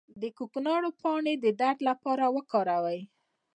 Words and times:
د 0.21 0.23
کوکنارو 0.37 0.89
پاڼې 1.01 1.33
د 1.39 1.45
درد 1.59 1.79
لپاره 1.89 2.25
وکاروئ 2.35 2.99